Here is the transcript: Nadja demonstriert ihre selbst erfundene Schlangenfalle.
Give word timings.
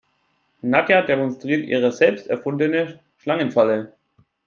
Nadja 0.63 1.03
demonstriert 1.05 1.63
ihre 1.63 1.91
selbst 1.91 2.25
erfundene 2.25 2.99
Schlangenfalle. 3.19 3.93